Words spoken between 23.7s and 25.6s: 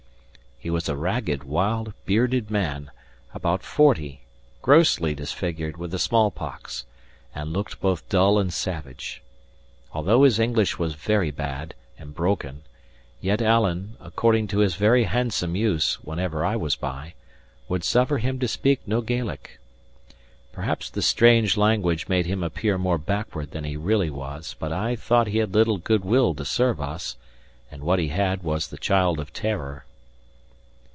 really was; but I thought he had